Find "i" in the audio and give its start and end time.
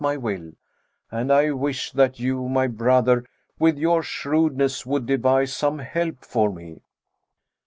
1.31-1.51